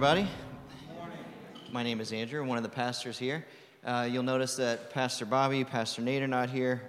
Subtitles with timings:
[0.00, 0.28] everybody.
[1.72, 3.44] My name is Andrew, one of the pastors here.
[3.84, 6.80] Uh, you'll notice that Pastor Bobby, Pastor Nate are not here.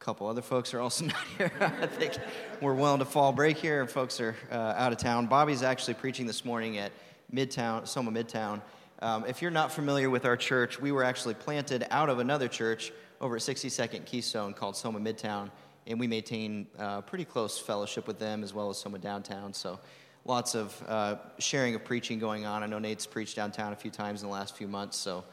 [0.00, 1.50] A couple other folks are also not here.
[1.58, 2.18] I think
[2.60, 5.26] we're well into fall break here, folks are uh, out of town.
[5.26, 6.92] Bobby's actually preaching this morning at
[7.34, 8.60] Midtown, Soma Midtown.
[9.02, 12.46] Um, if you're not familiar with our church, we were actually planted out of another
[12.46, 15.50] church over at 62nd Keystone called Soma Midtown,
[15.88, 19.52] and we maintain uh, pretty close fellowship with them as well as Soma Downtown.
[19.52, 19.80] So
[20.24, 22.62] lots of uh, sharing of preaching going on.
[22.62, 25.24] I know Nate's preached downtown a few times in the last few months, so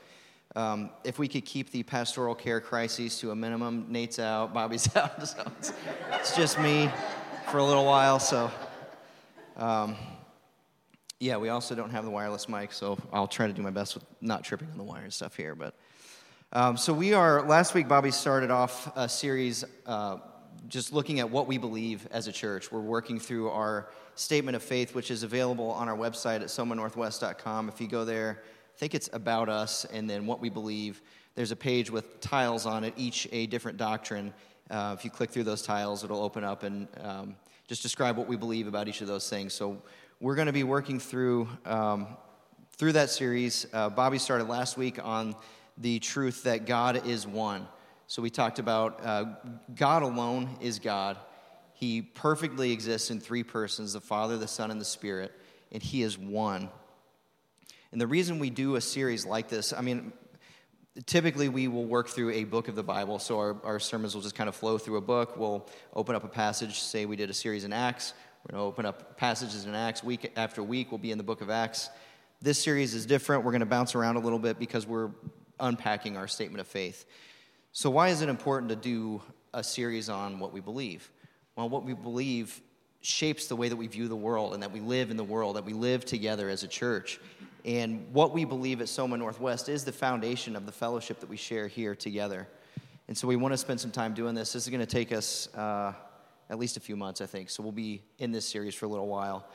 [0.55, 4.89] um, if we could keep the pastoral care crises to a minimum, Nate's out, Bobby's
[4.95, 5.73] out, so it's,
[6.13, 6.89] it's just me
[7.51, 8.19] for a little while.
[8.19, 8.49] So,
[9.55, 9.95] um,
[11.19, 13.95] yeah, we also don't have the wireless mic, so I'll try to do my best
[13.95, 15.53] with not tripping on the wire and stuff here.
[15.53, 15.75] But
[16.53, 17.45] um, so we are.
[17.45, 20.17] Last week, Bobby started off a series uh,
[20.67, 22.71] just looking at what we believe as a church.
[22.71, 27.69] We're working through our statement of faith, which is available on our website at somanorthwest.com.
[27.69, 31.01] If you go there, I think it's about us and then what we believe.
[31.35, 34.33] There's a page with tiles on it, each a different doctrine.
[34.69, 37.35] Uh, if you click through those tiles, it'll open up and um,
[37.67, 39.53] just describe what we believe about each of those things.
[39.53, 39.81] So
[40.19, 42.07] we're going to be working through um,
[42.77, 43.65] through that series.
[43.73, 45.35] Uh, Bobby started last week on
[45.79, 47.67] the truth that God is one.
[48.09, 49.25] So we talked about uh,
[49.75, 51.17] God alone is God.
[51.73, 55.33] He perfectly exists in three persons the Father, the Son, and the Spirit,
[55.73, 56.69] and He is one.
[57.91, 60.13] And the reason we do a series like this, I mean,
[61.05, 64.21] typically we will work through a book of the Bible, so our, our sermons will
[64.21, 65.35] just kind of flow through a book.
[65.35, 68.67] We'll open up a passage, say we did a series in Acts, we're going to
[68.67, 71.89] open up passages in Acts week after week, we'll be in the book of Acts.
[72.41, 73.43] This series is different.
[73.43, 75.09] We're going to bounce around a little bit because we're
[75.59, 77.05] unpacking our statement of faith.
[77.71, 79.21] So, why is it important to do
[79.53, 81.11] a series on what we believe?
[81.55, 82.61] Well, what we believe
[83.01, 85.55] shapes the way that we view the world and that we live in the world,
[85.55, 87.19] that we live together as a church.
[87.65, 91.37] And what we believe at Soma Northwest is the foundation of the fellowship that we
[91.37, 92.47] share here together.
[93.07, 94.53] And so we want to spend some time doing this.
[94.53, 95.93] This is going to take us uh,
[96.49, 97.49] at least a few months, I think.
[97.49, 99.45] So we'll be in this series for a little while.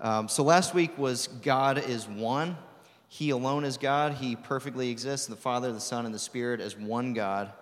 [0.00, 2.56] Um, so last week was God is one.
[3.12, 4.14] He alone is God.
[4.14, 5.26] He perfectly exists.
[5.26, 7.52] The Father, the Son, and the Spirit as one God.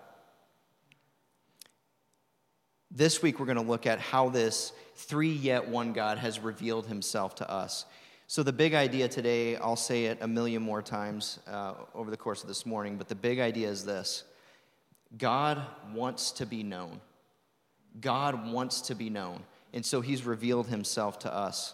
[2.91, 6.87] This week, we're going to look at how this three yet one God has revealed
[6.87, 7.87] himself to us.
[8.27, 12.19] So, the big idea today, I'll say it a million more times uh, over the
[12.19, 14.25] course of this morning, but the big idea is this
[15.17, 15.63] God
[15.95, 17.01] wants to be known.
[18.03, 19.43] God wants to be known.
[19.73, 21.73] And so, he's revealed himself to us.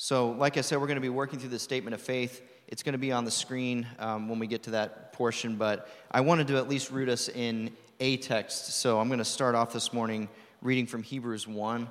[0.00, 2.40] So, like I said, we're going to be working through the statement of faith.
[2.68, 5.88] It's going to be on the screen um, when we get to that portion, but
[6.08, 8.74] I wanted to at least root us in a text.
[8.74, 10.28] So I'm going to start off this morning
[10.62, 11.88] reading from Hebrews 1,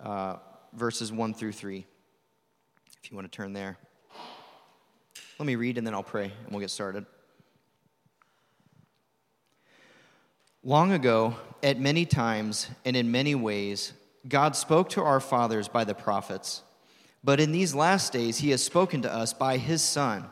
[0.00, 0.36] uh,
[0.74, 1.86] verses 1 through 3.
[3.02, 3.78] If you want to turn there.
[5.38, 7.06] Let me read and then I'll pray and we'll get started.
[10.62, 13.94] Long ago, at many times and in many ways,
[14.28, 16.60] God spoke to our fathers by the prophets.
[17.24, 20.26] But in these last days, he has spoken to us by his Son,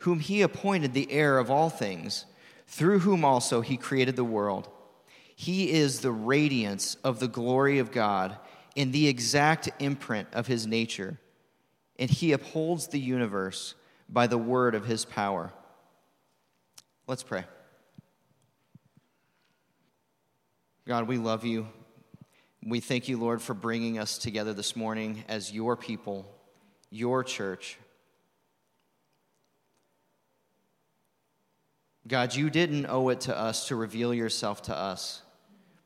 [0.00, 2.26] whom he appointed the heir of all things
[2.66, 4.68] through whom also he created the world.
[5.34, 8.36] He is the radiance of the glory of God
[8.74, 11.18] in the exact imprint of his nature,
[11.98, 13.74] and he upholds the universe
[14.08, 15.52] by the word of his power.
[17.06, 17.44] Let's pray.
[20.86, 21.66] God, we love you.
[22.64, 26.26] We thank you, Lord, for bringing us together this morning as your people,
[26.96, 27.78] your church.
[32.06, 35.22] God, you didn't owe it to us to reveal yourself to us,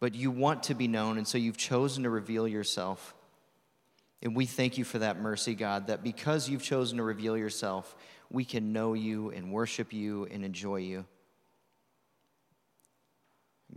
[0.00, 3.15] but you want to be known, and so you've chosen to reveal yourself.
[4.22, 7.97] And we thank you for that mercy, God, that because you've chosen to reveal yourself,
[8.31, 11.06] we can know you and worship you and enjoy you.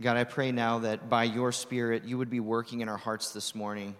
[0.00, 3.32] God, I pray now that by your Spirit, you would be working in our hearts
[3.32, 3.96] this morning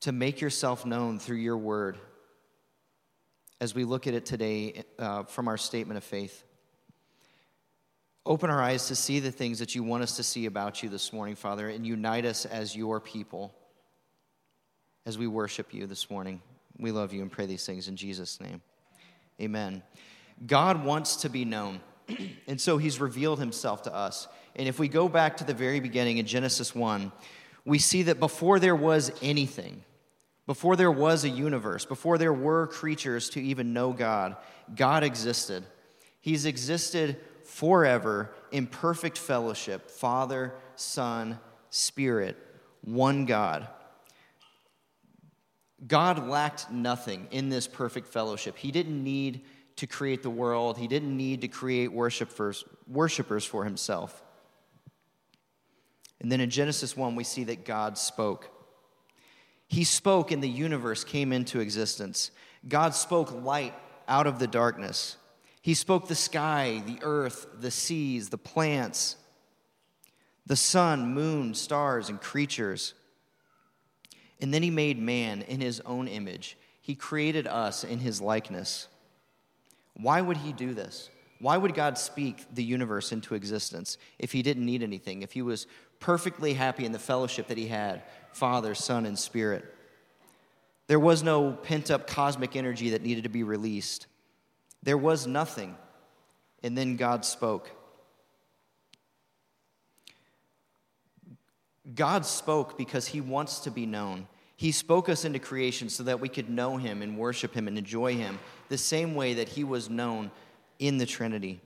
[0.00, 1.96] to make yourself known through your word
[3.60, 6.44] as we look at it today uh, from our statement of faith.
[8.24, 10.88] Open our eyes to see the things that you want us to see about you
[10.88, 13.54] this morning, Father, and unite us as your people
[15.06, 16.42] as we worship you this morning.
[16.78, 18.60] We love you and pray these things in Jesus' name.
[19.40, 19.82] Amen.
[20.44, 21.80] God wants to be known,
[22.46, 24.26] and so he's revealed himself to us.
[24.56, 27.12] And if we go back to the very beginning in Genesis 1,
[27.64, 29.82] we see that before there was anything,
[30.46, 34.36] before there was a universe, before there were creatures to even know God,
[34.74, 35.64] God existed.
[36.20, 41.38] He's existed forever in perfect fellowship Father, Son,
[41.70, 42.36] Spirit,
[42.82, 43.68] one God.
[45.86, 48.56] God lacked nothing in this perfect fellowship.
[48.56, 49.42] He didn't need
[49.76, 54.22] to create the world, He didn't need to create worshipers, worshipers for Himself.
[56.20, 58.55] And then in Genesis 1, we see that God spoke.
[59.68, 62.30] He spoke, and the universe came into existence.
[62.68, 63.74] God spoke light
[64.08, 65.16] out of the darkness.
[65.60, 69.16] He spoke the sky, the earth, the seas, the plants,
[70.46, 72.94] the sun, moon, stars, and creatures.
[74.40, 76.56] And then he made man in his own image.
[76.80, 78.86] He created us in his likeness.
[79.94, 81.10] Why would he do this?
[81.40, 85.42] Why would God speak the universe into existence if he didn't need anything, if he
[85.42, 85.66] was
[85.98, 88.04] perfectly happy in the fellowship that he had
[88.36, 89.64] Father, Son, and Spirit?
[90.88, 94.06] There was no pent up cosmic energy that needed to be released.
[94.82, 95.74] There was nothing.
[96.62, 97.70] And then God spoke.
[101.94, 104.28] God spoke because he wants to be known.
[104.56, 107.78] He spoke us into creation so that we could know him and worship him and
[107.78, 110.30] enjoy him the same way that he was known
[110.78, 111.60] in the Trinity.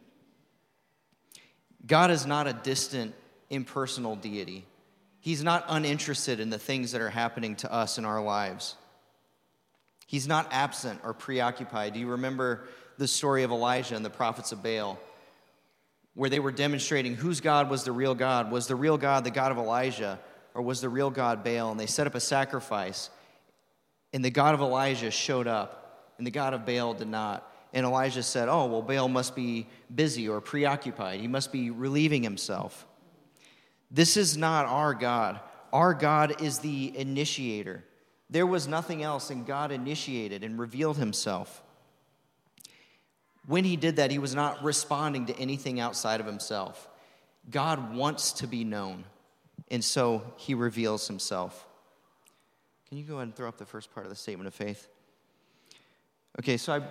[1.87, 3.15] God is not a distant,
[3.49, 4.67] impersonal deity.
[5.21, 8.75] He's not uninterested in the things that are happening to us in our lives.
[10.07, 11.95] He's not absent or preoccupied.
[11.95, 12.65] Do you remember
[12.99, 14.99] the story of Elijah and the prophets of Baal?
[16.15, 18.51] where they were demonstrating whose God was the real God.
[18.51, 20.19] Was the real God the God of Elijah,
[20.55, 21.71] or was the real God Baal?
[21.71, 23.11] And they set up a sacrifice,
[24.13, 27.47] and the God of Elijah showed up, and the God of Baal did not.
[27.73, 31.21] And Elijah said, Oh, well, Baal must be busy or preoccupied.
[31.21, 32.85] He must be relieving himself.
[33.91, 35.41] This is not our God.
[35.73, 37.85] Our God is the initiator.
[38.29, 41.63] There was nothing else, and God initiated and revealed himself.
[43.47, 46.89] When he did that, he was not responding to anything outside of himself.
[47.51, 49.05] God wants to be known,
[49.71, 51.67] and so he reveals himself.
[52.89, 54.89] Can you go ahead and throw up the first part of the statement of faith?
[56.39, 56.83] Okay, so I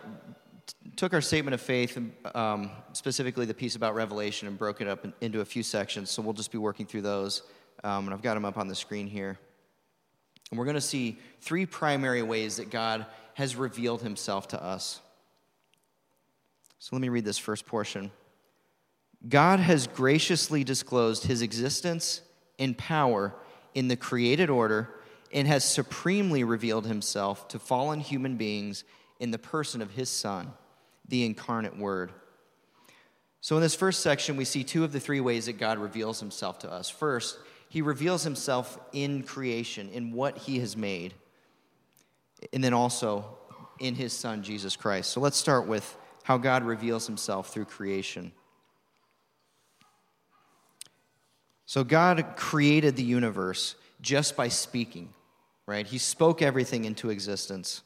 [0.96, 1.98] took our statement of faith,
[2.36, 6.10] um, specifically the piece about Revelation, and broke it up in, into a few sections.
[6.10, 7.44] So we'll just be working through those.
[7.84, 9.40] Um, and I've got them up on the screen here.
[10.50, 13.06] And we're going to see three primary ways that God
[13.36, 15.00] has revealed himself to us.
[16.80, 18.12] So let me read this first portion.
[19.28, 22.22] God has graciously disclosed his existence
[22.58, 23.34] and power
[23.74, 24.90] in the created order
[25.32, 28.84] and has supremely revealed himself to fallen human beings
[29.20, 30.52] in the person of his Son,
[31.08, 32.12] the incarnate Word.
[33.42, 36.20] So, in this first section, we see two of the three ways that God reveals
[36.20, 36.90] himself to us.
[36.90, 37.38] First,
[37.70, 41.14] he reveals himself in creation, in what he has made,
[42.52, 43.38] and then also
[43.80, 45.12] in his Son, Jesus Christ.
[45.12, 48.32] So, let's start with how God reveals himself through creation.
[51.66, 55.14] So, God created the universe just by speaking,
[55.66, 55.86] right?
[55.86, 57.84] He spoke everything into existence.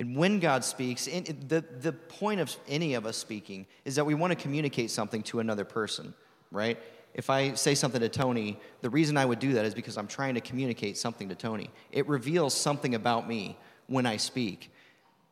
[0.00, 4.14] And when God speaks, the, the point of any of us speaking is that we
[4.14, 6.14] want to communicate something to another person,
[6.50, 6.78] right?
[7.12, 10.06] If I say something to Tony, the reason I would do that is because I'm
[10.06, 11.70] trying to communicate something to Tony.
[11.92, 13.58] It reveals something about me
[13.88, 14.72] when I speak.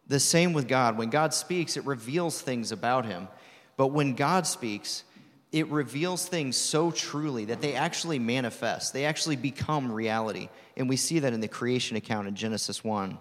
[0.06, 0.98] The same with God.
[0.98, 3.28] When God speaks, it reveals things about him.
[3.78, 5.02] But when God speaks,
[5.50, 10.50] it reveals things so truly that they actually manifest, they actually become reality.
[10.76, 13.16] And we see that in the creation account in Genesis 1.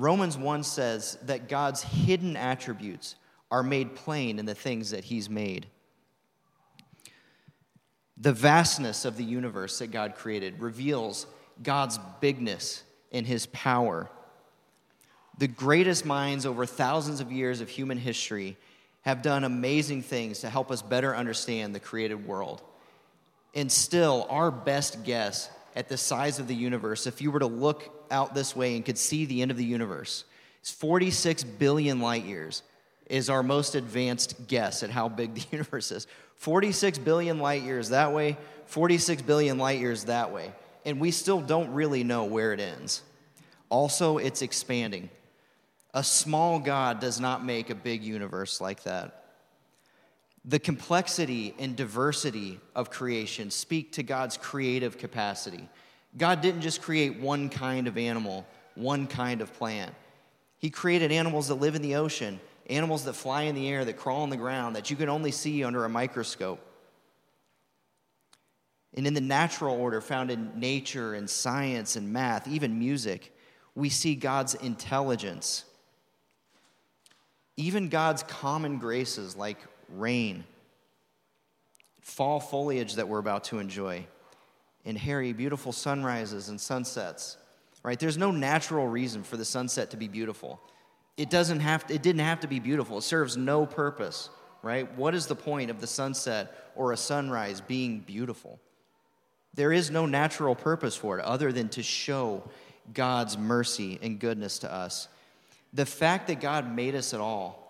[0.00, 3.16] Romans 1 says that God's hidden attributes
[3.50, 5.66] are made plain in the things that he's made.
[8.16, 11.26] The vastness of the universe that God created reveals
[11.62, 14.10] God's bigness and his power
[15.40, 18.58] the greatest minds over thousands of years of human history
[19.00, 22.60] have done amazing things to help us better understand the created world.
[23.54, 27.46] And still, our best guess at the size of the universe, if you were to
[27.46, 30.24] look out this way and could see the end of the universe,
[30.60, 32.62] It's 46 billion light years
[33.10, 36.06] is our most advanced guess at how big the universe is.
[36.36, 40.52] 46 billion light years that way, 46 billion light years that way.
[40.86, 43.02] And we still don't really know where it ends.
[43.68, 45.10] Also, it's expanding.
[45.92, 49.24] A small God does not make a big universe like that.
[50.44, 55.68] The complexity and diversity of creation speak to God's creative capacity.
[56.16, 59.94] God didn't just create one kind of animal, one kind of plant.
[60.58, 63.96] He created animals that live in the ocean, animals that fly in the air, that
[63.96, 66.60] crawl on the ground, that you can only see under a microscope.
[68.94, 73.34] And in the natural order found in nature and science and math, even music,
[73.74, 75.64] we see God's intelligence
[77.60, 79.58] even God's common graces like
[79.90, 80.44] rain,
[82.00, 84.06] fall foliage that we're about to enjoy,
[84.84, 87.36] and Harry, beautiful sunrises and sunsets,
[87.82, 87.98] right?
[87.98, 90.60] There's no natural reason for the sunset to be beautiful.
[91.16, 92.98] It doesn't have to, it didn't have to be beautiful.
[92.98, 94.30] It serves no purpose,
[94.62, 94.90] right?
[94.96, 98.58] What is the point of the sunset or a sunrise being beautiful?
[99.54, 102.42] There is no natural purpose for it other than to show
[102.94, 105.08] God's mercy and goodness to us.
[105.72, 107.60] The fact that God made us at all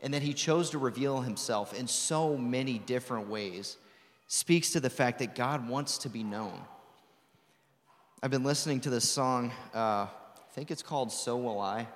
[0.00, 3.76] and that he chose to reveal himself in so many different ways
[4.28, 6.60] speaks to the fact that God wants to be known.
[8.22, 10.08] I've been listening to this song, uh, I
[10.52, 11.88] think it's called So Will I,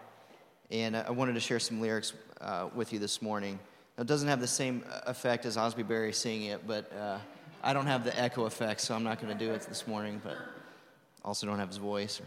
[0.70, 3.58] and I wanted to share some lyrics uh, with you this morning.
[3.96, 7.18] Now, it doesn't have the same effect as Osby Berry singing it, but uh,
[7.62, 10.18] I don't have the echo effect, so I'm not going to do it this morning,
[10.24, 10.38] but
[11.22, 12.22] also don't have his voice.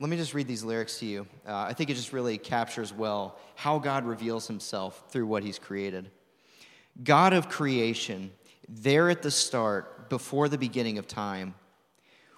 [0.00, 1.26] Let me just read these lyrics to you.
[1.46, 5.58] Uh, I think it just really captures well how God reveals himself through what he's
[5.58, 6.10] created.
[7.04, 8.30] God of creation,
[8.68, 11.54] there at the start, before the beginning of time,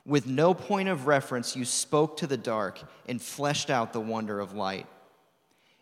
[0.05, 4.41] with no point of reference, you spoke to the dark and fleshed out the wonder
[4.41, 4.87] of light.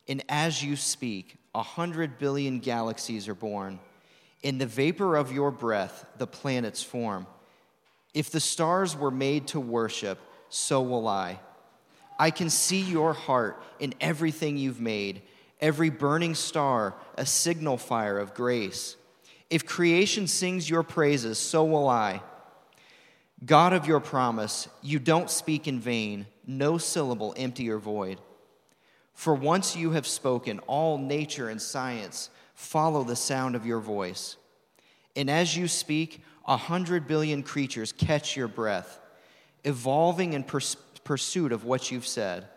[0.09, 3.79] And as you speak, a hundred billion galaxies are born.
[4.43, 7.27] In the vapor of your breath, the planets form.
[8.15, 11.41] If the stars were made to worship, so will I.
[12.19, 15.23] I can see your heart in everything you've made,
[15.61, 18.97] every burning star, a signal fire of grace.
[19.51, 22.23] If creation sings your praises, so will I.
[23.45, 28.21] God of your promise, you don't speak in vain, no syllable empty or void.
[29.15, 34.37] For once you have spoken, all nature and science follow the sound of your voice.
[35.17, 38.99] And as you speak, a hundred billion creatures catch your breath,
[39.65, 42.49] evolving in pers- pursuit of what you've said.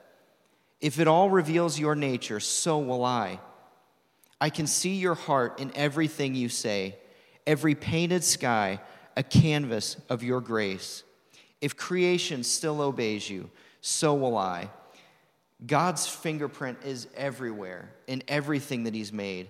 [0.79, 3.39] If it all reveals your nature, so will I.
[4.41, 6.95] I can see your heart in everything you say,
[7.45, 8.81] every painted sky,
[9.15, 11.03] a canvas of your grace.
[11.61, 14.71] If creation still obeys you, so will I.
[15.63, 19.47] God's fingerprint is everywhere in everything that He's made.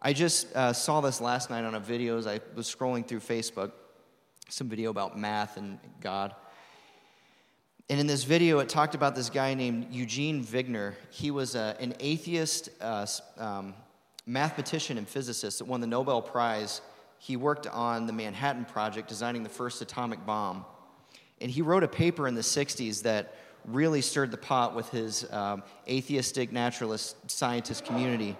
[0.00, 3.20] I just uh, saw this last night on a video as I was scrolling through
[3.20, 3.72] Facebook,
[4.48, 6.34] some video about math and God.
[7.90, 10.94] And in this video, it talked about this guy named Eugene Wigner.
[11.10, 13.06] He was uh, an atheist uh,
[13.36, 13.74] um,
[14.30, 16.80] mathematician and physicist that won the Nobel Prize.
[17.18, 20.64] He worked on the Manhattan Project, designing the first atomic bomb.
[21.40, 23.34] And he wrote a paper in the 60s that
[23.66, 28.36] really stirred the pot with his um, atheistic naturalist scientist community.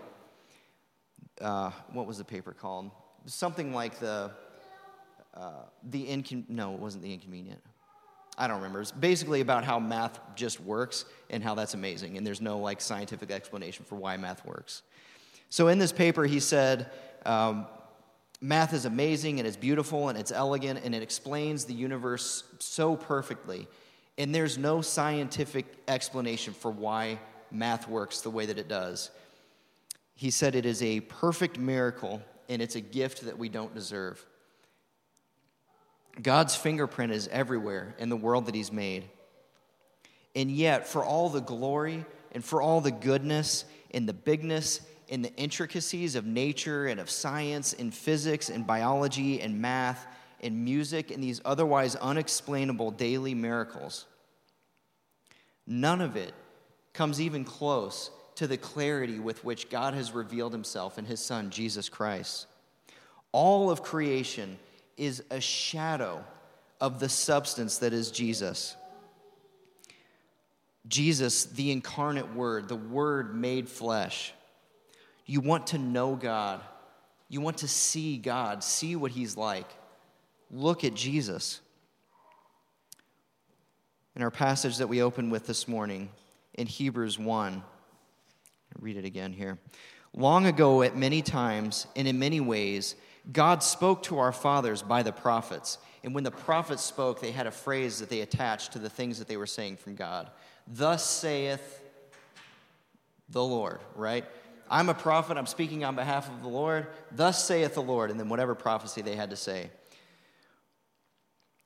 [1.41, 2.91] Uh, what was the paper called?
[3.27, 4.31] Something like the,
[5.35, 5.51] uh,
[5.91, 7.61] the incon- no, it wasn't the inconvenient.
[8.39, 8.81] I don't remember.
[8.81, 12.81] It's basically about how math just works and how that's amazing, and there's no like
[12.81, 14.83] scientific explanation for why math works.
[15.51, 16.91] So in this paper, he said,
[17.27, 17.67] um,
[18.41, 22.97] math is amazing and it's beautiful and it's elegant and it explains the universe so
[22.97, 23.69] perfectly,
[24.17, 27.19] and there's no scientific explanation for why
[27.51, 29.11] math works the way that it does.
[30.15, 34.25] He said it is a perfect miracle and it's a gift that we don't deserve.
[36.21, 39.09] God's fingerprint is everywhere in the world that He's made.
[40.37, 44.81] And yet, for all the glory and for all the goodness and the bigness
[45.11, 50.07] and the intricacies of nature and of science and physics and biology and math
[50.41, 54.07] and music and these otherwise unexplainable daily miracles,
[55.67, 56.33] none of it
[56.93, 61.51] comes even close to the clarity with which God has revealed Himself in His Son,
[61.51, 62.47] Jesus Christ.
[63.33, 64.59] All of creation
[64.97, 66.25] is a shadow
[66.81, 68.77] of the substance that is Jesus.
[70.89, 74.33] Jesus, the incarnate Word, the Word made flesh.
[75.31, 76.61] You want to know God.
[77.29, 79.69] You want to see God, see what He's like.
[80.51, 81.61] Look at Jesus.
[84.17, 86.11] In our passage that we opened with this morning
[86.55, 87.63] in Hebrews 1, I'll
[88.81, 89.57] read it again here.
[90.17, 92.97] Long ago, at many times and in many ways,
[93.31, 95.79] God spoke to our fathers by the prophets.
[96.03, 99.21] And when the prophets spoke, they had a phrase that they attached to the things
[99.21, 100.29] that they were saying from God.
[100.67, 101.85] Thus saith
[103.29, 104.25] the Lord, right?
[104.71, 106.87] I'm a prophet, I'm speaking on behalf of the Lord.
[107.11, 109.69] Thus saith the Lord, and then whatever prophecy they had to say.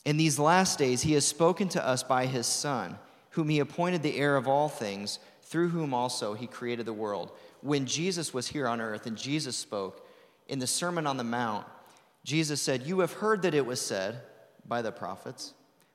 [0.07, 2.99] In these last days, he has spoken to us by his Son,
[3.31, 7.33] whom he appointed the heir of all things, through whom also he created the world.
[7.61, 10.07] When Jesus was here on earth and Jesus spoke,
[10.49, 11.67] in the Sermon on the Mount,
[12.25, 14.21] Jesus said, You have heard that it was said
[14.67, 15.53] by the prophets,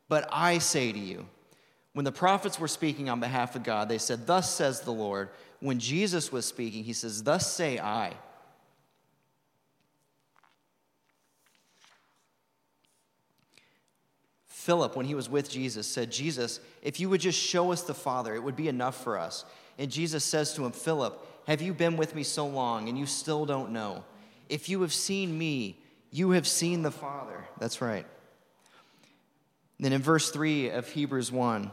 [0.08, 1.26] but I say to you.
[1.94, 5.30] When the prophets were speaking on behalf of God, they said, Thus says the Lord.
[5.60, 8.14] When Jesus was speaking, he says, Thus say I.
[14.48, 17.94] Philip, when he was with Jesus, said, Jesus, if you would just show us the
[17.94, 19.44] Father, it would be enough for us.
[19.78, 23.06] And Jesus says to him, Philip, have you been with me so long and you
[23.06, 24.04] still don't know?
[24.48, 25.80] If you have seen me,
[26.12, 27.46] you have seen the Father.
[27.58, 28.06] That's right.
[29.80, 31.72] Then in verse 3 of Hebrews 1,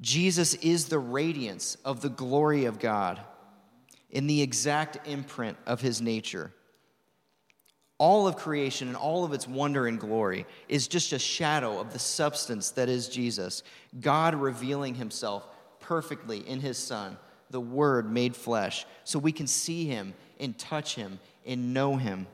[0.00, 3.20] Jesus is the radiance of the glory of God
[4.10, 6.52] in the exact imprint of his nature.
[7.98, 11.92] All of creation and all of its wonder and glory is just a shadow of
[11.92, 13.64] the substance that is Jesus,
[14.00, 15.48] God revealing himself
[15.80, 17.16] perfectly in his Son,
[17.50, 22.26] the Word made flesh, so we can see him and touch him and know him.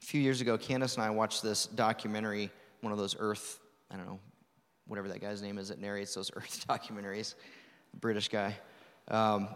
[0.00, 3.96] A few years ago, Candace and I watched this documentary, one of those Earth, I
[3.96, 4.20] don't know,
[4.86, 7.34] whatever that guy's name is that narrates those Earth documentaries,
[8.00, 8.56] British guy.
[9.08, 9.48] Um,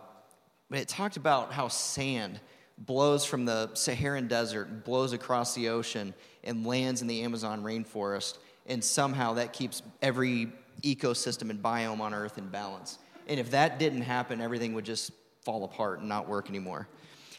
[0.71, 2.41] but it talked about how sand
[2.79, 6.15] blows from the Saharan desert, blows across the ocean,
[6.45, 8.39] and lands in the Amazon rainforest.
[8.67, 10.51] And somehow that keeps every
[10.83, 12.99] ecosystem and biome on Earth in balance.
[13.29, 15.13] And if that didn't happen, everything would just
[15.43, 16.89] fall apart and not work anymore.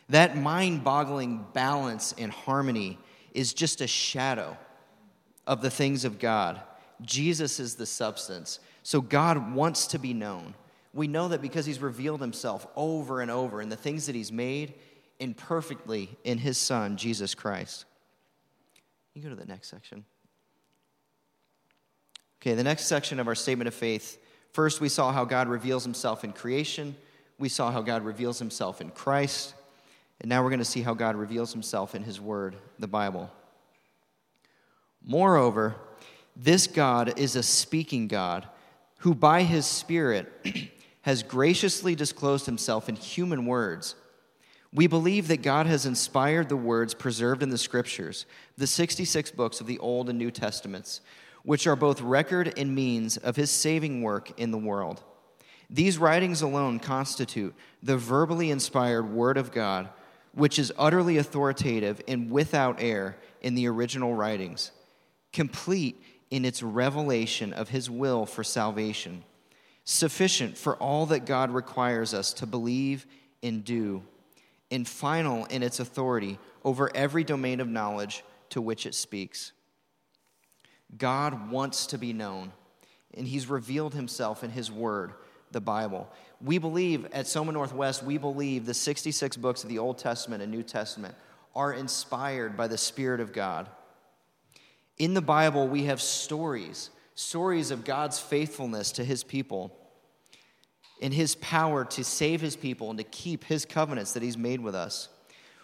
[0.10, 3.00] That mind boggling balance and harmony
[3.34, 4.58] is just a shadow
[5.46, 6.62] of the things of God.
[7.02, 8.60] Jesus is the substance.
[8.84, 10.54] So God wants to be known
[10.94, 14.32] we know that because he's revealed himself over and over in the things that he's
[14.32, 14.76] made
[15.20, 17.86] imperfectly in his son, Jesus Christ.
[19.16, 20.06] You go to the next section.
[22.42, 24.20] Okay, the next section of our statement of faith.
[24.52, 26.96] First, we saw how God reveals himself in creation.
[27.40, 29.56] We saw how God reveals himself in Christ.
[30.20, 33.32] And now we're going to see how God reveals himself in his word, the Bible.
[35.06, 35.76] Moreover,
[36.36, 38.48] this God is a speaking God
[39.00, 40.32] who by his Spirit
[41.02, 43.96] has graciously disclosed himself in human words.
[44.74, 48.26] We believe that God has inspired the words preserved in the scriptures,
[48.58, 51.02] the 66 books of the Old and New Testaments,
[51.44, 55.04] which are both record and means of his saving work in the world.
[55.70, 59.90] These writings alone constitute the verbally inspired Word of God,
[60.34, 64.72] which is utterly authoritative and without error in the original writings,
[65.34, 69.24] complete in its revelation of his will for salvation
[69.86, 73.06] sufficient for all that God requires us to believe
[73.42, 74.04] and do,
[74.72, 79.52] and final in its authority over every domain of knowledge to which it speaks.
[80.98, 82.54] God wants to be known,
[83.14, 85.14] and He's revealed Himself in His Word,
[85.52, 86.10] the Bible.
[86.42, 90.52] We believe at Soma Northwest, we believe the 66 books of the Old Testament and
[90.52, 91.16] New Testament
[91.56, 93.70] are inspired by the Spirit of God.
[94.98, 99.72] In the Bible, we have stories stories of God's faithfulness to his people
[101.00, 104.60] and his power to save his people and to keep his covenants that he's made
[104.60, 105.10] with us.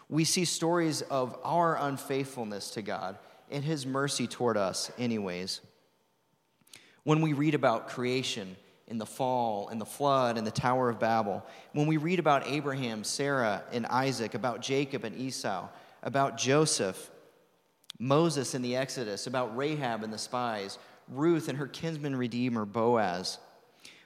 [0.10, 3.18] We see stories of our unfaithfulness to God
[3.50, 5.62] and his mercy toward us, anyways.
[7.04, 8.56] When we read about creation,
[8.89, 12.48] in the fall, and the flood, and the Tower of Babel, when we read about
[12.48, 15.68] Abraham, Sarah, and Isaac, about Jacob and Esau,
[16.02, 17.12] about Joseph,
[18.00, 23.38] Moses in the Exodus, about Rahab and the spies, Ruth and her kinsman redeemer, Boaz.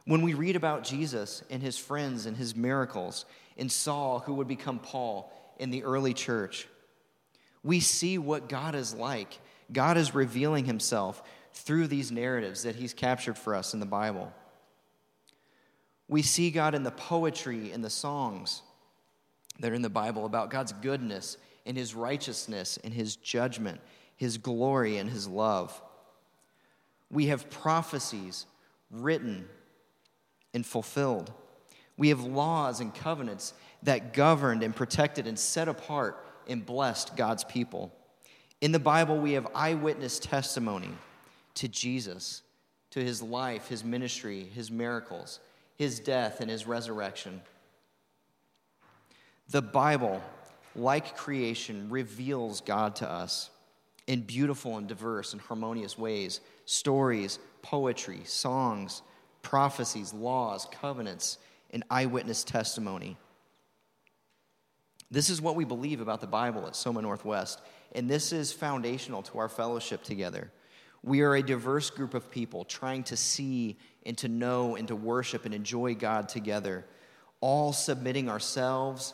[0.05, 3.25] When we read about Jesus and his friends and his miracles,
[3.57, 6.67] and Saul, who would become Paul in the early church,
[7.63, 9.39] we see what God is like.
[9.71, 14.33] God is revealing himself through these narratives that he's captured for us in the Bible.
[16.07, 18.63] We see God in the poetry and the songs
[19.59, 23.79] that are in the Bible about God's goodness and his righteousness and his judgment,
[24.15, 25.81] his glory and his love.
[27.09, 28.45] We have prophecies
[28.91, 29.47] written
[30.53, 31.31] and fulfilled.
[31.97, 37.43] We have laws and covenants that governed and protected and set apart and blessed God's
[37.43, 37.91] people.
[38.61, 40.89] In the Bible, we have eyewitness testimony
[41.55, 42.41] to Jesus,
[42.91, 45.39] to his life, his ministry, his miracles,
[45.75, 47.41] his death, and his resurrection.
[49.49, 50.21] The Bible,
[50.75, 53.49] like creation, reveals God to us
[54.07, 59.01] in beautiful and diverse and harmonious ways stories, poetry, songs,
[59.41, 61.37] prophecies, laws, covenants,
[61.71, 63.17] and eyewitness testimony.
[65.11, 67.61] This is what we believe about the Bible at Soma Northwest,
[67.93, 70.51] and this is foundational to our fellowship together.
[71.03, 74.95] We are a diverse group of people trying to see and to know and to
[74.95, 76.85] worship and enjoy God together,
[77.41, 79.13] all submitting ourselves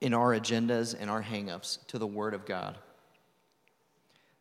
[0.00, 2.76] in our agendas and our hangups to the Word of God.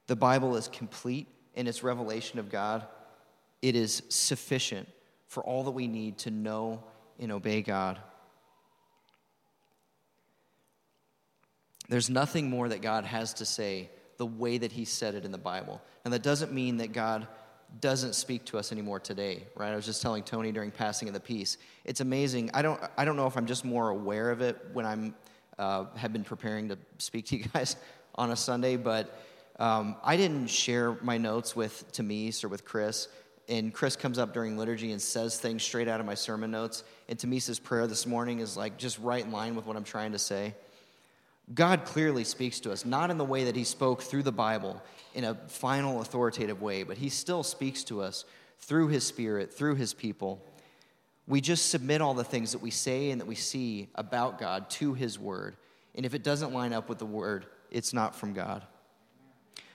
[0.07, 2.85] The Bible is complete in its revelation of God,
[3.61, 4.87] it is sufficient
[5.27, 6.83] for all that we need to know
[7.19, 7.99] and obey God.
[11.89, 15.31] There's nothing more that God has to say the way that He said it in
[15.31, 15.81] the Bible.
[16.05, 17.27] And that doesn't mean that God
[17.81, 19.71] doesn't speak to us anymore today, right?
[19.71, 21.57] I was just telling Tony during passing of the peace.
[21.85, 22.51] It's amazing.
[22.53, 25.15] I don't, I don't know if I'm just more aware of it when I'm
[25.57, 27.75] uh, have been preparing to speak to you guys
[28.15, 29.19] on a Sunday, but
[29.59, 33.07] um, I didn't share my notes with Tamis or with Chris.
[33.49, 36.83] And Chris comes up during liturgy and says things straight out of my sermon notes.
[37.07, 40.11] And Tamis's prayer this morning is like just right in line with what I'm trying
[40.11, 40.53] to say.
[41.53, 44.81] God clearly speaks to us, not in the way that he spoke through the Bible
[45.15, 48.25] in a final authoritative way, but he still speaks to us
[48.59, 50.43] through his spirit, through his people.
[51.27, 54.69] We just submit all the things that we say and that we see about God
[54.71, 55.57] to his word.
[55.93, 58.63] And if it doesn't line up with the word, it's not from God.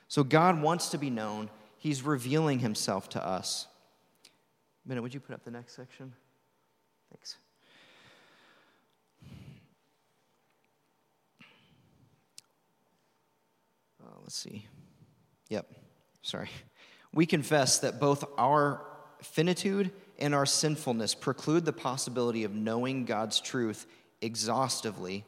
[0.09, 1.51] So God wants to be known.
[1.77, 3.67] He's revealing himself to us.
[4.87, 6.13] Minute, would you put up the next section?
[7.11, 7.37] Thanks.
[14.03, 14.67] Uh, let's see.
[15.51, 15.71] Yep,
[16.23, 16.49] sorry.
[17.13, 18.83] We confess that both our
[19.23, 23.87] finitude and our sinfulness preclude the possibility of knowing God's truth
[24.21, 25.25] exhaustively,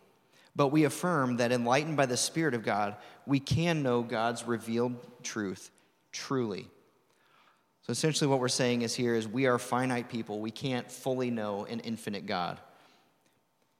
[0.54, 2.94] but we affirm that enlightened by the Spirit of God,
[3.26, 5.72] we can know God's revealed truth
[6.12, 6.68] truly.
[7.82, 10.40] So essentially, what we're saying is here is we are finite people.
[10.40, 12.60] We can't fully know an infinite God.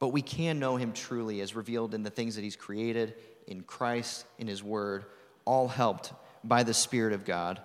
[0.01, 3.15] But we can know him truly as revealed in the things that he's created,
[3.47, 5.05] in Christ, in his word,
[5.45, 7.63] all helped by the Spirit of God.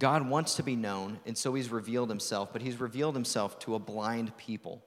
[0.00, 3.74] God wants to be known, and so he's revealed himself, but he's revealed himself to
[3.74, 4.82] a blind people.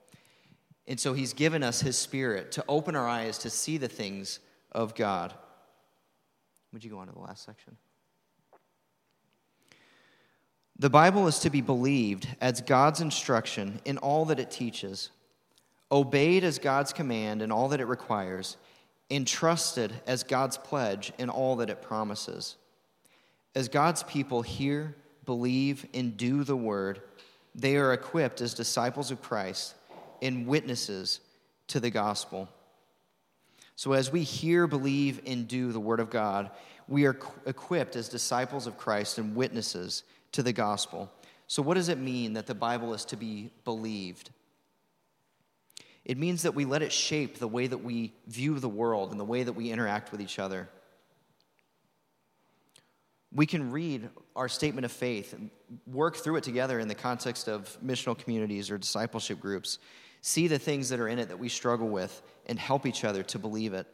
[0.88, 4.40] And so he's given us his Spirit to open our eyes to see the things
[4.72, 5.32] of God.
[6.72, 7.76] Would you go on to the last section?
[10.80, 15.10] The Bible is to be believed as God's instruction in all that it teaches,
[15.92, 18.56] obeyed as God's command in all that it requires,
[19.08, 22.56] entrusted as God's pledge in all that it promises.
[23.54, 27.02] As God's people hear, believe, and do the word,
[27.54, 29.74] they are equipped as disciples of Christ
[30.22, 31.20] and witnesses
[31.68, 32.48] to the gospel.
[33.76, 36.50] So, as we hear, believe, and do the word of God,
[36.88, 41.10] we are equipped as disciples of Christ and witnesses to the gospel.
[41.46, 44.30] So, what does it mean that the Bible is to be believed?
[46.04, 49.18] It means that we let it shape the way that we view the world and
[49.18, 50.68] the way that we interact with each other.
[53.34, 55.34] We can read our statement of faith
[55.86, 59.78] work through it together in the context of missional communities or discipleship groups,
[60.20, 63.22] see the things that are in it that we struggle with, and help each other
[63.24, 63.86] to believe it.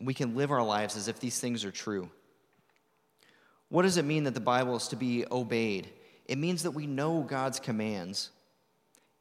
[0.00, 2.10] We can live our lives as if these things are true.
[3.68, 5.88] What does it mean that the Bible is to be obeyed?
[6.26, 8.30] It means that we know God's commands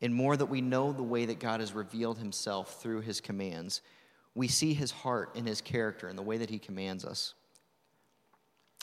[0.01, 3.81] and more that we know the way that God has revealed himself through his commands.
[4.35, 7.33] We see his heart and his character and the way that he commands us.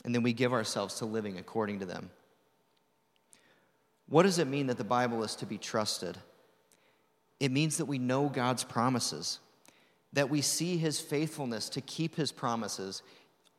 [0.03, 2.09] And then we give ourselves to living according to them.
[4.07, 6.17] What does it mean that the Bible is to be trusted?
[7.39, 9.39] It means that we know God's promises,
[10.13, 13.03] that we see his faithfulness to keep his promises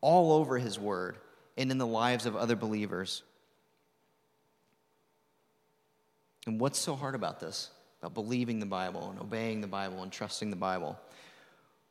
[0.01, 1.17] all over his word
[1.57, 3.23] and in the lives of other believers.
[6.47, 7.71] And what's so hard about this?
[8.01, 10.99] About believing the Bible and obeying the Bible and trusting the Bible?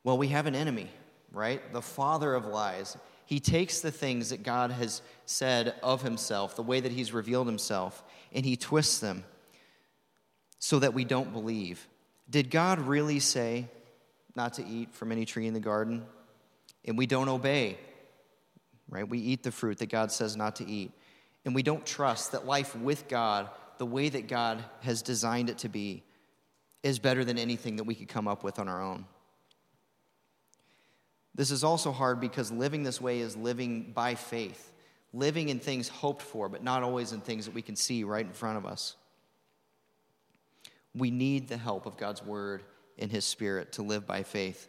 [0.03, 0.89] Well, we have an enemy,
[1.31, 1.71] right?
[1.73, 2.97] The father of lies.
[3.31, 7.47] He takes the things that God has said of himself, the way that he's revealed
[7.47, 9.23] himself, and he twists them
[10.59, 11.87] so that we don't believe.
[12.29, 13.69] Did God really say
[14.35, 16.05] not to eat from any tree in the garden?
[16.83, 17.77] And we don't obey,
[18.89, 19.07] right?
[19.07, 20.91] We eat the fruit that God says not to eat.
[21.45, 25.59] And we don't trust that life with God the way that God has designed it
[25.59, 26.03] to be
[26.83, 29.05] is better than anything that we could come up with on our own.
[31.33, 34.73] This is also hard because living this way is living by faith,
[35.13, 38.25] living in things hoped for, but not always in things that we can see right
[38.25, 38.95] in front of us.
[40.93, 42.63] We need the help of God's word
[42.99, 44.67] and his spirit to live by faith.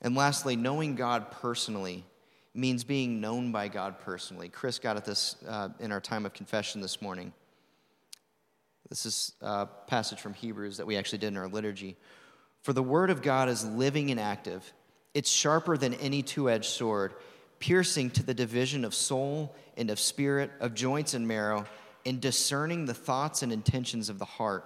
[0.00, 2.04] And lastly, knowing God personally
[2.54, 4.48] means being known by God personally.
[4.48, 7.32] Chris got at this uh, in our time of confession this morning.
[8.88, 11.96] This is a passage from Hebrews that we actually did in our liturgy.
[12.62, 14.72] For the word of God is living and active,
[15.14, 17.12] it's sharper than any two edged sword,
[17.58, 21.66] piercing to the division of soul and of spirit, of joints and marrow,
[22.06, 24.64] and discerning the thoughts and intentions of the heart.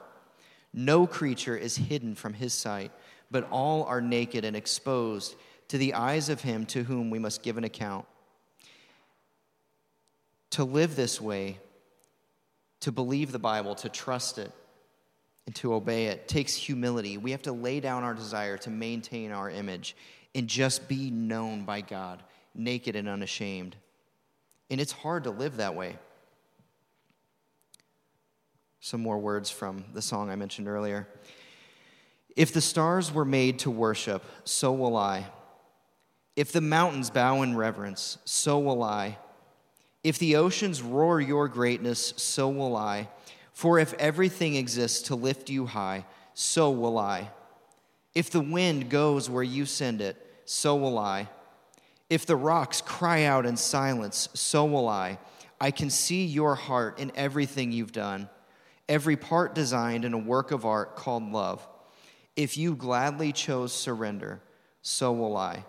[0.72, 2.92] No creature is hidden from his sight,
[3.30, 5.34] but all are naked and exposed
[5.68, 8.06] to the eyes of him to whom we must give an account.
[10.50, 11.58] To live this way,
[12.80, 14.52] to believe the Bible, to trust it,
[15.46, 17.16] and to obey it takes humility.
[17.16, 19.96] We have to lay down our desire to maintain our image
[20.34, 22.22] and just be known by God,
[22.54, 23.76] naked and unashamed.
[24.68, 25.96] And it's hard to live that way.
[28.80, 31.08] Some more words from the song I mentioned earlier.
[32.36, 35.26] If the stars were made to worship, so will I.
[36.36, 39.18] If the mountains bow in reverence, so will I.
[40.04, 43.08] If the oceans roar your greatness, so will I.
[43.56, 47.30] For if everything exists to lift you high, so will I.
[48.14, 51.30] If the wind goes where you send it, so will I.
[52.10, 55.18] If the rocks cry out in silence, so will I.
[55.58, 58.28] I can see your heart in everything you've done,
[58.90, 61.66] every part designed in a work of art called love.
[62.36, 64.42] If you gladly chose surrender,
[64.82, 65.64] so will I.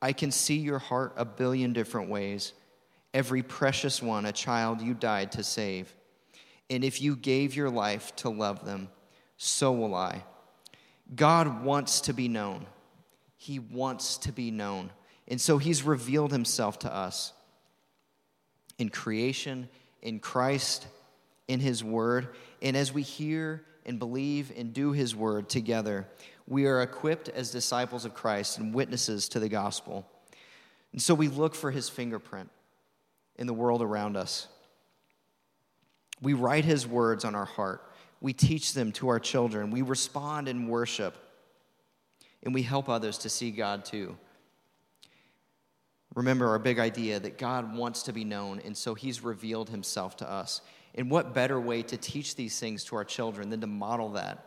[0.00, 2.54] I can see your heart a billion different ways,
[3.12, 5.94] every precious one a child you died to save.
[6.70, 8.88] And if you gave your life to love them,
[9.36, 10.24] so will I.
[11.14, 12.66] God wants to be known.
[13.36, 14.90] He wants to be known.
[15.28, 17.32] And so he's revealed himself to us
[18.78, 19.68] in creation,
[20.00, 20.86] in Christ,
[21.48, 22.28] in his word.
[22.60, 26.06] And as we hear and believe and do his word together,
[26.46, 30.06] we are equipped as disciples of Christ and witnesses to the gospel.
[30.92, 32.50] And so we look for his fingerprint
[33.36, 34.48] in the world around us.
[36.22, 37.82] We write his words on our heart.
[38.20, 39.72] We teach them to our children.
[39.72, 41.16] We respond in worship.
[42.44, 44.16] And we help others to see God too.
[46.14, 50.16] Remember our big idea that God wants to be known, and so he's revealed himself
[50.18, 50.60] to us.
[50.94, 54.46] And what better way to teach these things to our children than to model that?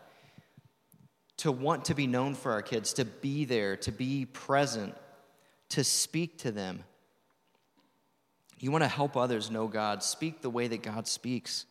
[1.37, 4.95] To want to be known for our kids, to be there, to be present,
[5.69, 6.83] to speak to them
[8.59, 11.65] you want to help others know God, speak the way that God speaks.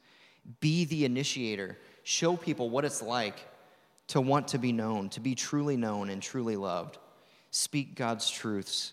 [0.60, 1.78] Be the initiator.
[2.02, 3.36] Show people what it's like
[4.08, 6.98] to want to be known, to be truly known and truly loved.
[7.50, 8.92] Speak God's truths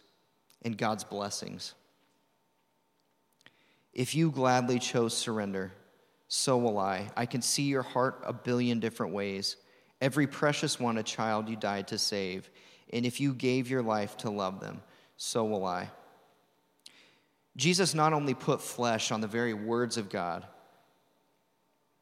[0.61, 1.73] and God's blessings.
[3.93, 5.73] If you gladly chose surrender,
[6.29, 7.09] so will I.
[7.17, 9.57] I can see your heart a billion different ways.
[9.99, 12.49] Every precious one a child you died to save.
[12.93, 14.81] And if you gave your life to love them,
[15.17, 15.89] so will I.
[17.57, 20.45] Jesus not only put flesh on the very words of God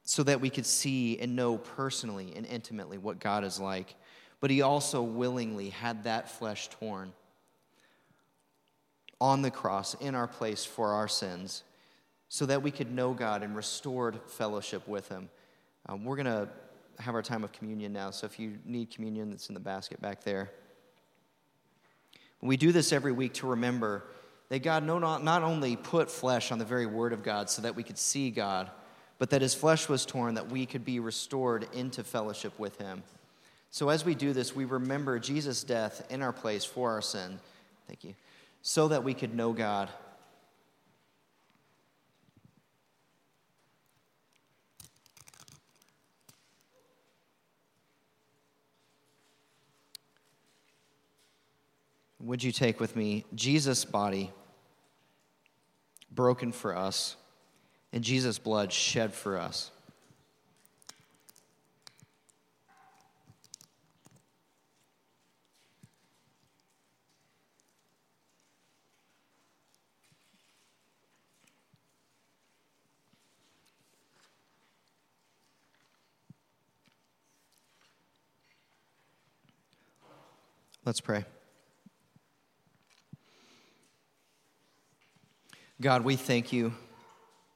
[0.03, 3.95] so that we could see and know personally and intimately what God is like,
[4.41, 7.13] but he also willingly had that flesh torn
[9.19, 11.63] on the cross in our place for our sins
[12.29, 15.29] so that we could know God and restored fellowship with him.
[15.88, 16.47] Um, we're going to
[16.99, 19.99] have our time of communion now, so if you need communion, it's in the basket
[20.01, 20.51] back there.
[22.41, 24.03] We do this every week to remember
[24.49, 27.75] that God not, not only put flesh on the very word of God so that
[27.75, 28.69] we could see God,
[29.19, 33.03] but that his flesh was torn that we could be restored into fellowship with him.
[33.69, 37.39] So as we do this, we remember Jesus' death in our place for our sin.
[37.88, 38.15] Thank you.
[38.63, 39.89] So that we could know God.
[52.21, 54.31] Would you take with me Jesus' body?
[56.12, 57.15] Broken for us,
[57.93, 59.72] and Jesus' blood shed for us.
[80.86, 81.24] Let's pray.
[85.82, 86.74] God, we thank you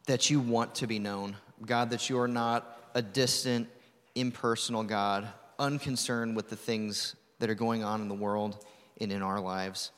[0.07, 1.35] that you want to be known.
[1.65, 3.67] God, that you are not a distant,
[4.15, 5.27] impersonal God,
[5.59, 8.65] unconcerned with the things that are going on in the world
[9.01, 9.91] and in our lives.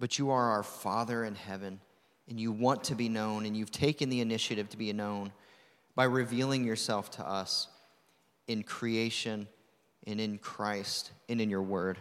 [0.00, 1.80] But you are our Father in heaven,
[2.28, 5.30] and you want to be known, and you've taken the initiative to be known
[5.94, 7.68] by revealing yourself to us
[8.48, 9.46] in creation
[10.08, 11.98] and in Christ and in your word.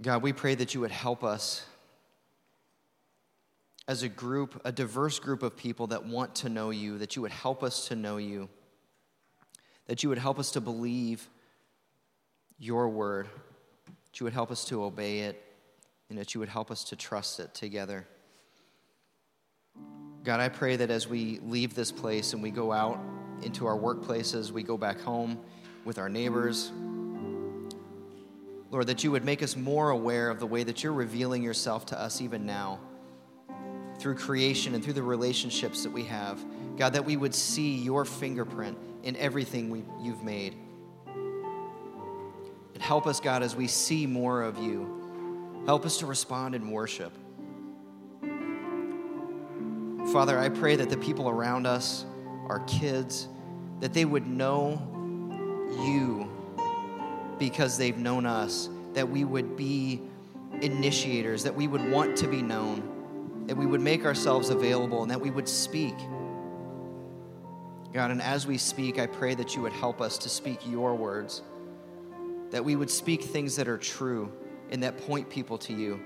[0.00, 1.64] God, we pray that you would help us
[3.88, 7.22] as a group, a diverse group of people that want to know you, that you
[7.22, 8.48] would help us to know you,
[9.86, 11.26] that you would help us to believe
[12.58, 13.28] your word,
[13.86, 15.42] that you would help us to obey it,
[16.10, 18.06] and that you would help us to trust it together.
[20.22, 23.00] God, I pray that as we leave this place and we go out
[23.42, 25.38] into our workplaces, we go back home
[25.84, 26.70] with our neighbors,
[28.70, 31.86] Lord, that you would make us more aware of the way that you're revealing yourself
[31.86, 32.78] to us even now
[33.98, 36.44] through creation and through the relationships that we have.
[36.76, 40.54] God, that we would see your fingerprint in everything we, you've made.
[42.74, 45.62] And help us, God, as we see more of you.
[45.66, 47.12] Help us to respond in worship.
[50.12, 52.04] Father, I pray that the people around us,
[52.48, 53.28] our kids,
[53.80, 54.80] that they would know
[55.84, 56.37] you
[57.38, 60.02] because they've known us, that we would be
[60.60, 65.10] initiators, that we would want to be known, that we would make ourselves available, and
[65.10, 65.94] that we would speak.
[67.92, 70.94] God, and as we speak, I pray that you would help us to speak your
[70.94, 71.42] words,
[72.50, 74.32] that we would speak things that are true
[74.70, 76.00] and that point people to you.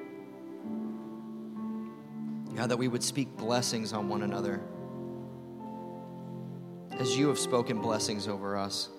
[2.54, 4.60] God, that we would speak blessings on one another
[6.98, 8.90] as you have spoken blessings over us.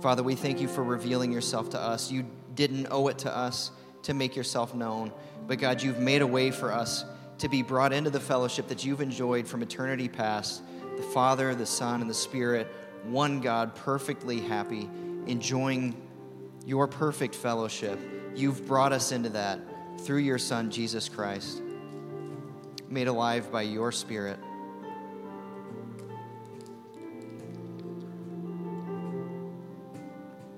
[0.00, 2.10] Father, we thank you for revealing yourself to us.
[2.10, 3.70] You didn't owe it to us
[4.04, 5.12] to make yourself known,
[5.46, 7.04] but God, you've made a way for us
[7.38, 10.62] to be brought into the fellowship that you've enjoyed from eternity past
[10.96, 12.66] the Father, the Son, and the Spirit,
[13.04, 14.88] one God, perfectly happy,
[15.26, 15.96] enjoying
[16.66, 17.98] your perfect fellowship.
[18.34, 19.60] You've brought us into that
[20.00, 21.62] through your Son, Jesus Christ,
[22.88, 24.38] made alive by your Spirit.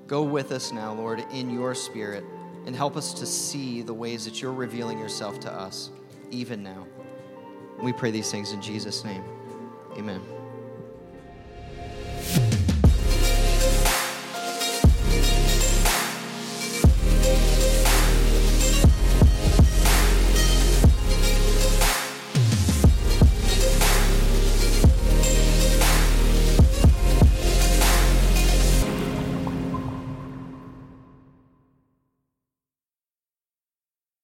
[0.06, 2.24] Go with us now, Lord, in your spirit,
[2.66, 5.90] and help us to see the ways that you're revealing yourself to us,
[6.30, 6.86] even now.
[7.82, 9.24] We pray these things in Jesus' name.
[9.96, 10.41] Amen.